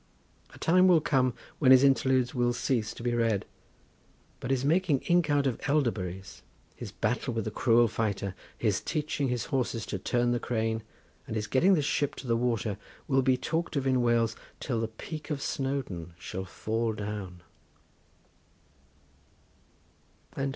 A 0.51 0.57
time 0.57 0.87
will 0.87 0.99
come 0.99 1.35
when 1.59 1.69
his 1.69 1.83
interludes 1.83 2.33
will 2.33 2.53
cease 2.53 2.91
to 2.95 3.03
be 3.03 3.13
read, 3.13 3.45
but 4.39 4.49
his 4.49 4.65
making 4.65 5.01
ink 5.01 5.29
out 5.29 5.45
of 5.45 5.61
elderberries, 5.69 6.41
his 6.75 6.91
battle 6.91 7.35
with 7.35 7.45
the 7.45 7.51
"cruel 7.51 7.87
fighter," 7.87 8.33
his 8.57 8.81
teaching 8.81 9.27
his 9.27 9.45
horses 9.53 9.85
to 9.85 9.99
turn 9.99 10.31
the 10.31 10.39
crane, 10.39 10.81
and 11.27 11.35
his 11.35 11.45
getting 11.45 11.75
the 11.75 11.83
ship 11.83 12.15
to 12.15 12.25
the 12.25 12.35
water, 12.35 12.79
will 13.07 13.21
be 13.21 13.37
talked 13.37 13.75
of 13.75 13.85
in 13.85 14.01
Wales 14.01 14.35
till 14.59 14.81
the 14.81 14.87
peak 14.87 15.29
of 15.29 15.39
Snowdon 15.39 16.15
shall 16.17 16.45
fall 16.45 16.93
down. 16.93 17.43